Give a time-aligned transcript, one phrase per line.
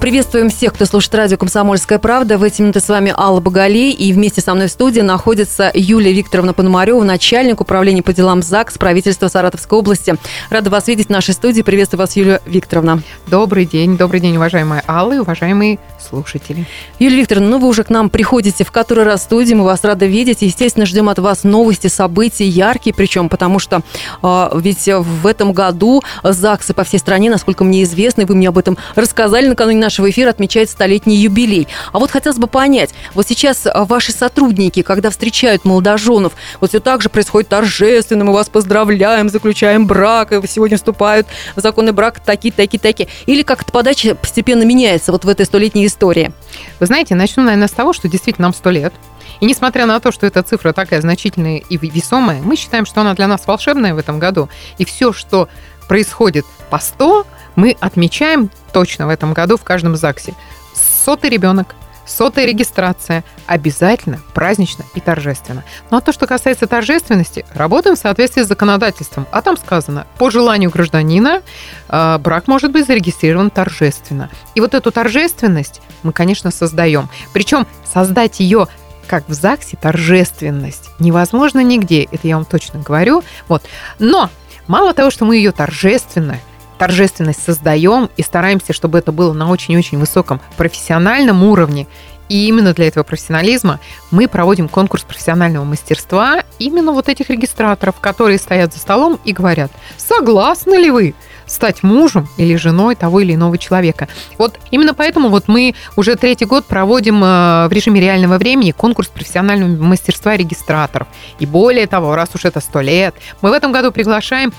[0.00, 2.38] Приветствуем всех, кто слушает радио «Комсомольская правда».
[2.38, 3.90] В эти минуты с вами Алла Багалей.
[3.90, 8.78] И вместе со мной в студии находится Юлия Викторовна Пономарева, начальник управления по делам ЗАГС
[8.78, 10.14] правительства Саратовской области.
[10.50, 11.62] Рада вас видеть в нашей студии.
[11.62, 13.02] Приветствую вас, Юлия Викторовна.
[13.26, 13.96] Добрый день.
[13.98, 16.64] Добрый день, уважаемая Алла и уважаемые слушатели.
[17.00, 19.54] Юлия Викторовна, ну вы уже к нам приходите в который раз в студии.
[19.54, 20.42] Мы вас рады видеть.
[20.42, 23.82] Естественно, ждем от вас новости, события, яркие причем, потому что
[24.22, 28.58] э, ведь в этом году ЗАГСы по всей стране, насколько мне известно, вы мне об
[28.58, 31.66] этом рассказали накануне нашего эфира отмечает столетний юбилей.
[31.94, 36.80] А вот хотелось бы понять, вот сейчас а, ваши сотрудники, когда встречают молодоженов, вот все
[36.80, 42.20] так же происходит торжественно, мы вас поздравляем, заключаем брак, и сегодня вступают в законный брак
[42.20, 43.08] такие, такие, такие.
[43.24, 46.32] Или как-то подача постепенно меняется вот в этой столетней истории?
[46.80, 48.92] Вы знаете, начну, наверное, с того, что действительно нам сто лет.
[49.40, 53.14] И несмотря на то, что эта цифра такая значительная и весомая, мы считаем, что она
[53.14, 54.50] для нас волшебная в этом году.
[54.76, 55.48] И все, что
[55.88, 60.34] происходит по 100, мы отмечаем точно в этом году в каждом ЗАГСе.
[60.74, 61.74] Сотый ребенок,
[62.08, 63.24] сотая регистрация.
[63.46, 65.64] Обязательно, празднично и торжественно.
[65.90, 69.26] Ну а то, что касается торжественности, работаем в соответствии с законодательством.
[69.30, 71.42] А там сказано, по желанию гражданина
[71.88, 74.30] э, брак может быть зарегистрирован торжественно.
[74.54, 77.08] И вот эту торжественность мы, конечно, создаем.
[77.32, 78.68] Причем создать ее
[79.06, 83.22] как в ЗАГСе торжественность невозможно нигде, это я вам точно говорю.
[83.48, 83.62] Вот.
[83.98, 84.30] Но
[84.68, 86.38] мало того, что мы ее торжественно
[86.78, 91.86] торжественность создаем и стараемся, чтобы это было на очень-очень высоком профессиональном уровне.
[92.28, 98.38] И именно для этого профессионализма мы проводим конкурс профессионального мастерства именно вот этих регистраторов, которые
[98.38, 101.14] стоят за столом и говорят, согласны ли вы
[101.48, 104.08] стать мужем или женой того или иного человека.
[104.38, 109.08] Вот именно поэтому вот мы уже третий год проводим э, в режиме реального времени конкурс
[109.08, 111.08] профессионального мастерства регистраторов.
[111.38, 114.52] И более того, раз уж это сто лет, мы в этом году приглашаем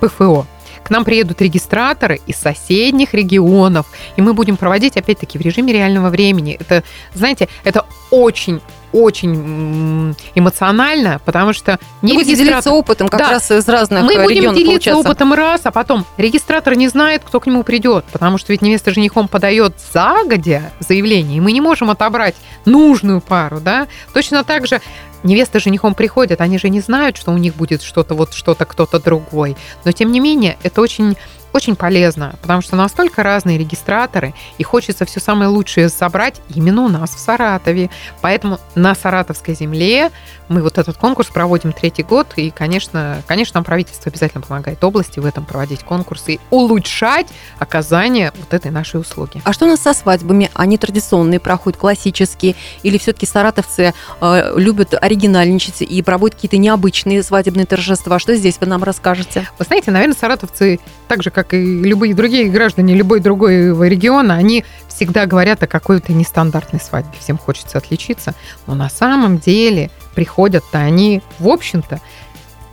[0.00, 0.46] ПФО,
[0.86, 6.10] к нам приедут регистраторы из соседних регионов, и мы будем проводить, опять-таки, в режиме реального
[6.10, 6.56] времени.
[6.60, 8.60] Это, знаете, это очень
[8.92, 13.30] очень эмоционально, потому что не будете делиться опытом как да.
[13.30, 14.98] раз из разных Мы будем делиться получаться.
[14.98, 18.92] опытом раз, а потом регистратор не знает, кто к нему придет, потому что ведь невеста
[18.92, 23.86] женихом подает загодя заявление, и мы не можем отобрать нужную пару, да.
[24.12, 24.80] Точно так же
[25.26, 28.64] невеста с женихом приходят, они же не знают, что у них будет что-то вот что-то
[28.64, 29.56] кто-то другой.
[29.84, 31.16] Но тем не менее, это очень
[31.56, 36.88] очень полезно, потому что настолько разные регистраторы, и хочется все самое лучшее собрать именно у
[36.88, 37.88] нас в Саратове.
[38.20, 40.10] Поэтому на Саратовской земле
[40.48, 45.18] мы вот этот конкурс проводим третий год, и, конечно, конечно, нам правительство обязательно помогает области
[45.18, 47.28] в этом проводить конкурсы и улучшать
[47.58, 49.40] оказание вот этой нашей услуги.
[49.44, 50.50] А что у нас со свадьбами?
[50.54, 57.66] Они традиционные, проходят классические, или все-таки саратовцы э, любят оригинальничать и проводят какие-то необычные свадебные
[57.66, 58.18] торжества?
[58.18, 59.48] Что здесь вы нам расскажете?
[59.58, 60.78] Вы знаете, наверное, саратовцы
[61.08, 66.12] так же, как и любые другие граждане любой другой региона, они всегда говорят о какой-то
[66.12, 67.16] нестандартной свадьбе.
[67.18, 68.34] Всем хочется отличиться.
[68.66, 72.00] Но на самом деле приходят-то они, в общем-то,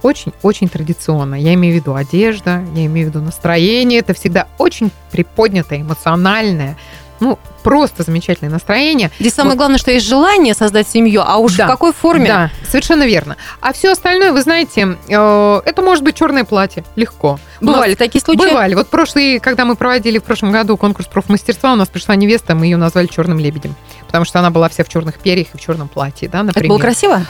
[0.01, 1.35] очень-очень традиционно.
[1.35, 3.99] Я имею в виду одежда, я имею в виду настроение.
[3.99, 6.77] Это всегда очень приподнятое, эмоциональное,
[7.23, 9.09] ну, просто замечательное настроение.
[9.17, 9.59] Здесь самое вот.
[9.59, 12.27] главное, что есть желание создать семью, а уж да, в какой форме?
[12.27, 13.37] Да, совершенно верно.
[13.61, 17.39] А все остальное, вы знаете, э, это может быть черное платье, легко.
[17.61, 18.49] Бывали нас, такие случаи?
[18.49, 18.75] Бывали.
[18.75, 22.65] Вот прошлый, когда мы проводили в прошлом году конкурс профмастерства, у нас пришла невеста, мы
[22.65, 23.73] ее назвали черным лебедем,
[24.05, 26.65] потому что она была вся в черных перьях и в черном платье, да, например.
[26.65, 27.25] Это было красиво?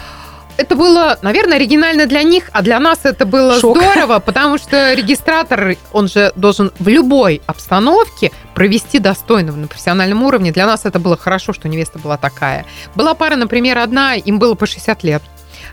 [0.58, 3.78] Это было, наверное, оригинально для них, а для нас это было Шок.
[3.78, 10.52] здорово, потому что регистратор, он же должен в любой обстановке провести достойно на профессиональном уровне.
[10.52, 12.66] Для нас это было хорошо, что невеста была такая.
[12.96, 15.24] Была пара, например, одна, им было по 60 лет.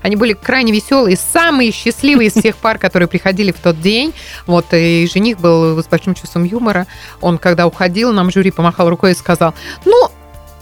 [0.02, 4.14] Они были крайне веселые, самые счастливые из всех пар, которые приходили в тот день.
[4.46, 6.86] Вот, и жених был с большим чувством юмора.
[7.20, 9.54] Он, когда уходил, нам жюри помахал рукой и сказал,
[9.84, 10.08] ну,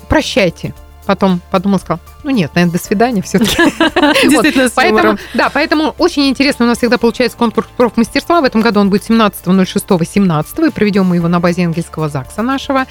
[0.09, 0.75] прощайте,
[1.09, 3.57] потом подумал, сказал, ну нет, наверное, до свидания все-таки.
[4.29, 8.43] Действительно, поэтому, Да, поэтому очень интересно у нас всегда получается конкурс профмастерства.
[8.43, 12.85] В этом году он будет 17.06.17, и проведем мы его на базе Ангельского ЗАГСа нашего.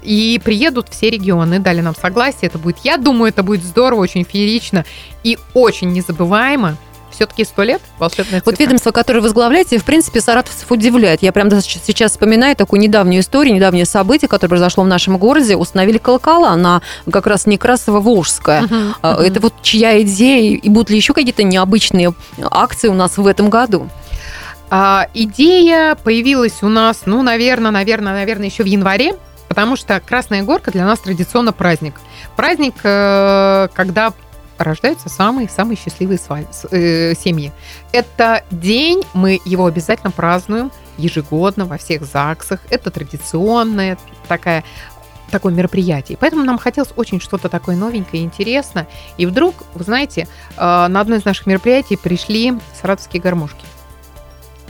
[0.00, 2.48] И приедут все регионы, дали нам согласие.
[2.48, 4.86] Это будет, я думаю, это будет здорово, очень феерично
[5.22, 6.78] и очень незабываемо
[7.18, 8.40] все-таки сто лет волшебная.
[8.44, 11.20] Вот ведомство, которое возглавляете, в принципе, саратовцев удивляет.
[11.20, 15.56] Я прям сейчас вспоминаю такую недавнюю историю, недавнее событие, которое произошло в нашем городе.
[15.56, 16.80] Установили колокола на
[17.10, 18.68] как раз Некрасово-Волжское.
[18.68, 19.22] Uh-huh, uh-huh.
[19.22, 20.58] Это вот чья идея?
[20.58, 23.88] И будут ли еще какие-то необычные акции у нас в этом году?
[24.70, 29.16] А, идея появилась у нас, ну, наверное, наверное, наверное, еще в январе,
[29.48, 31.94] потому что Красная Горка для нас традиционно праздник.
[32.36, 34.12] Праздник, э, когда
[34.58, 37.52] рождаются самые-самые счастливые э, семьи.
[37.92, 42.60] Это день, мы его обязательно празднуем ежегодно во всех ЗАГСах.
[42.70, 44.64] Это традиционное такая
[45.30, 46.16] такое мероприятие.
[46.18, 48.88] Поэтому нам хотелось очень что-то такое новенькое и интересное.
[49.18, 50.26] И вдруг, вы знаете,
[50.56, 53.64] э, на одно из наших мероприятий пришли саратовские гармошки.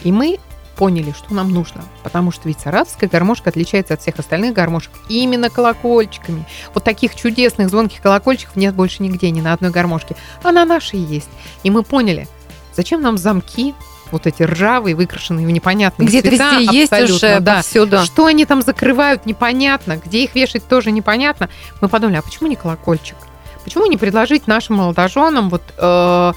[0.03, 0.39] И мы
[0.79, 1.85] поняли, что нам нужно.
[2.05, 6.47] Потому что ведь саратовская гармошка отличается от всех остальных гармошек именно колокольчиками.
[6.73, 10.17] Вот таких чудесных звонких колокольчиков нет больше нигде, ни на одной гармошке.
[10.45, 11.29] А на нашей есть.
[11.65, 12.29] И мы поняли,
[12.75, 13.75] зачем нам замки,
[14.13, 16.59] вот эти ржавые, выкрашенные в непонятные Где-то цвета.
[16.61, 17.57] везде есть уже да.
[17.57, 17.99] повсюду.
[18.05, 20.01] Что они там закрывают, непонятно.
[20.03, 21.51] Где их вешать, тоже непонятно.
[21.81, 23.17] Мы подумали, а почему не колокольчик?
[23.65, 26.33] Почему не предложить нашим молодоженам вот э,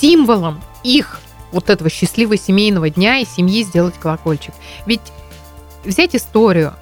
[0.00, 1.20] символом их
[1.56, 4.54] вот этого счастливого семейного дня и семьи сделать колокольчик?
[4.86, 5.00] Ведь
[5.84, 6.74] взять историю,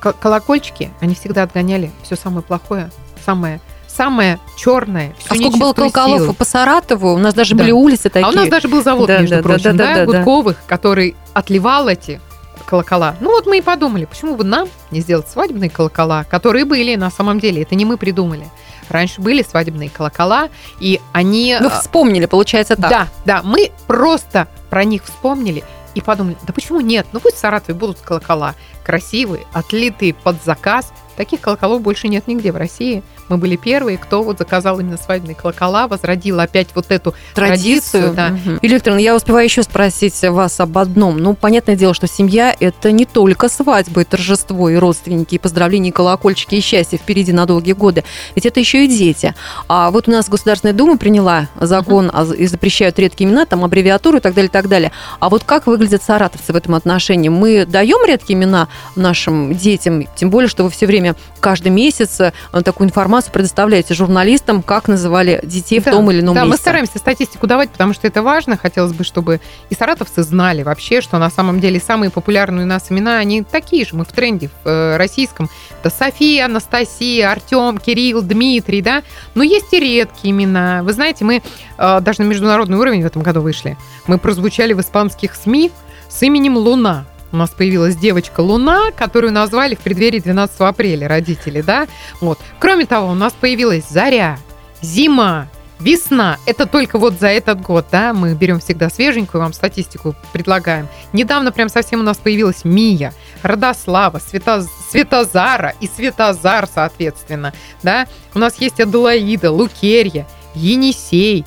[0.00, 2.90] ко- колокольчики, они всегда отгоняли все самое плохое,
[3.24, 6.32] самое самое черное, всю А сколько было колоколов силу.
[6.34, 7.12] по Саратову?
[7.12, 7.62] У нас даже Да.
[7.64, 8.24] были улицы такие.
[8.24, 10.18] А у нас даже был завод, Да, между да, да, прочим, да, да, да, да.
[10.18, 12.20] Гудковых, который отливал эти
[12.66, 13.16] колокола.
[13.20, 17.10] Ну вот мы и подумали, почему бы нам не сделать свадебные колокола, которые были на
[17.10, 18.46] самом деле, это не мы придумали.
[18.90, 20.48] Раньше были свадебные колокола,
[20.80, 21.56] и они...
[21.60, 22.90] Вы а, вспомнили, получается так.
[22.90, 25.64] Да, да, мы просто про них вспомнили
[25.94, 27.06] и подумали, да почему нет?
[27.12, 28.54] Ну пусть в Саратове будут колокола
[28.84, 30.92] красивые, отлитые под заказ.
[31.16, 33.02] Таких колоколов больше нет нигде в России.
[33.30, 38.12] Мы были первые, кто вот заказал именно свадебные колокола, возродил опять вот эту Традицию.
[38.12, 38.28] Традицию, да.
[38.30, 38.58] Мгм.
[38.60, 41.16] Юлия Викторовна, я успеваю еще спросить вас об одном.
[41.18, 45.90] Ну, понятное дело, что семья– это не только свадьба, и торжество, и родственники, и поздравления,
[45.90, 48.02] и колокольчики, и счастье впереди на долгие годы.
[48.34, 49.32] Ведь это еще и дети.
[49.68, 54.18] А вот у нас Государственная Дума приняла закон о- и запрещают редкие имена, там аббревиатуры
[54.18, 54.90] и так далее, и так далее.
[55.20, 57.28] А вот как выглядят саратовцы в этом отношении?
[57.28, 58.66] Мы даем редкие имена
[58.96, 62.32] нашим детям, тем более, что вы все время, каждый месяц э,
[62.64, 66.62] такую информацию предоставляете журналистам, как называли детей в Да, том или ином Да, мы месте.
[66.62, 68.56] стараемся статистику давать, потому что это важно.
[68.56, 72.86] Хотелось бы, чтобы и саратовцы знали вообще, что на самом деле самые популярные у нас
[72.90, 75.48] имена, они такие же, мы в тренде в э, российском.
[75.82, 79.02] Это София, Анастасия, Артем, Кирилл, Дмитрий, да.
[79.34, 80.82] Но есть и редкие имена.
[80.82, 81.42] Вы знаете, мы
[81.78, 83.76] э, даже на международный уровень в этом году вышли.
[84.06, 85.70] Мы прозвучали в испанских СМИ
[86.08, 87.06] с именем Луна.
[87.32, 91.86] У нас появилась девочка Луна, которую назвали в преддверии 12 апреля родители, да?
[92.20, 92.38] Вот.
[92.58, 94.38] Кроме того, у нас появилась Заря,
[94.82, 95.48] Зима,
[95.78, 96.38] Весна.
[96.44, 98.12] Это только вот за этот год, да?
[98.12, 100.88] Мы берем всегда свеженькую, вам статистику предлагаем.
[101.12, 104.66] Недавно прям совсем у нас появилась Мия, Родослава, Света...
[104.90, 108.06] Светозара и Светозар, соответственно, да?
[108.34, 111.46] У нас есть Аделаида, Лукерья, Енисей,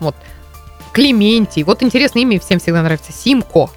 [0.00, 0.14] вот,
[0.92, 1.64] Клементий.
[1.64, 3.12] Вот интересное имя всем всегда нравится.
[3.12, 3.68] Симко.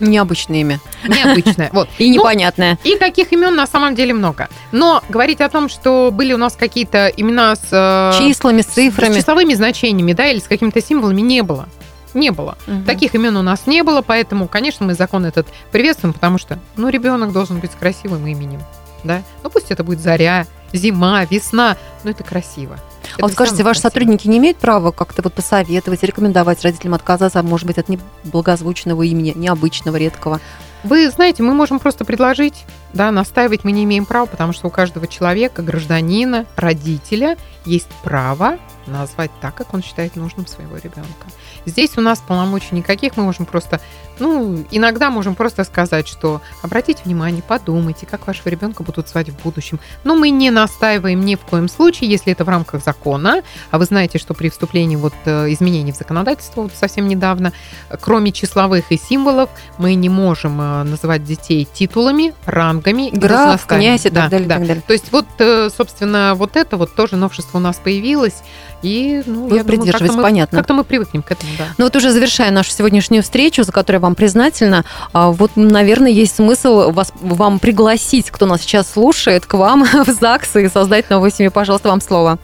[0.00, 0.80] Необычное имя.
[1.06, 1.70] Необычное.
[1.72, 1.88] Вот.
[1.98, 2.78] И Ну, непонятное.
[2.84, 4.48] И таких имен на самом деле много.
[4.72, 9.14] Но говорить о том, что были у нас какие-то имена с, э, Числами, с цифрами.
[9.18, 11.68] числовыми значениями, да, или с какими-то символами, не было.
[12.14, 12.58] Не было.
[12.66, 12.84] Мгм.
[12.84, 16.88] Таких имен у нас не было, поэтому, конечно, мы закон этот приветствуем, потому что, ну,
[16.88, 18.62] ребенок должен быть с красивым именем,
[19.04, 19.22] да.
[19.44, 22.78] Ну, пусть это будет заря, зима, весна, но это красиво.
[23.20, 27.66] А вот скажите, ваши сотрудники не имеют права как-то вот посоветовать, рекомендовать родителям отказаться, может
[27.66, 30.40] быть, от неблагозвучного имени, необычного, редкого?
[30.82, 32.64] Вы знаете, мы можем просто предложить,
[32.94, 37.36] да, настаивать мы не имеем права, потому что у каждого человека, гражданина, родителя
[37.66, 41.26] есть право назвать так, как он считает нужным своего ребенка.
[41.66, 43.80] Здесь у нас полномочий никаких, мы можем просто,
[44.20, 49.42] ну, иногда можем просто сказать, что обратите внимание, подумайте, как вашего ребенка будут звать в
[49.42, 49.80] будущем.
[50.04, 53.42] Но мы не настаиваем ни в коем случае, если это в рамках закона.
[53.70, 57.52] А вы знаете, что при вступлении вот э, изменений в законодательство вот совсем недавно,
[58.00, 64.10] кроме числовых и символов, мы не можем э, называть детей титулами, рангами, Граф, князь и
[64.10, 64.54] Да, так далее, и да.
[64.56, 64.82] так далее.
[64.86, 68.42] То есть вот, э, собственно, вот это вот тоже новшество у нас появилось,
[68.82, 70.58] и ну, Вы я думаю, как-то придерживаетесь, мы, понятно.
[70.58, 71.66] как-то мы привыкнем к этому, да.
[71.76, 76.10] Ну вот уже завершая нашу сегодняшнюю встречу, за которую я вам признательна, а, вот, наверное,
[76.10, 81.10] есть смысл вас, вам пригласить, кто нас сейчас слушает, к вам в ЗАГС и создать
[81.10, 81.50] новую семью.
[81.50, 82.38] Пожалуйста, вам слово.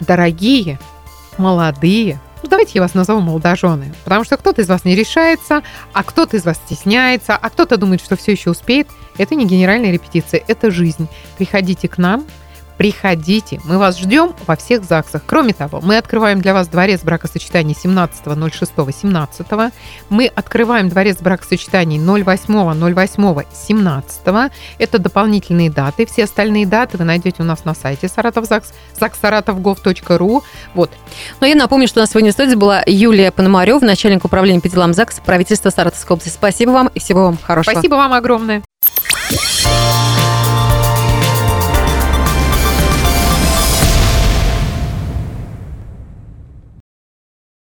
[0.00, 0.78] Дорогие,
[1.38, 6.02] молодые, ну, давайте я вас назову молодожены, потому что кто-то из вас не решается, а
[6.04, 8.88] кто-то из вас стесняется, а кто-то думает, что все еще успеет.
[9.16, 11.08] Это не генеральная репетиция, это жизнь.
[11.36, 12.24] Приходите к нам,
[12.78, 15.20] приходите, мы вас ждем во всех ЗАГСах.
[15.26, 19.72] Кроме того, мы открываем для вас дворец бракосочетаний 17.06.17.
[20.08, 24.50] Мы открываем дворец бракосочетаний 08.08.17.
[24.78, 26.06] Это дополнительные даты.
[26.06, 30.42] Все остальные даты вы найдете у нас на сайте Саратов ЗАГС, заксаратовгов.ру.
[30.74, 30.90] Вот,
[31.40, 34.68] Но я напомню, что у нас сегодня в студии была Юлия Пономарева, начальник управления по
[34.68, 36.32] делам ЗАГС правительства Саратовской области.
[36.32, 37.72] Спасибо вам и всего вам хорошего.
[37.72, 38.62] спасибо вам огромное.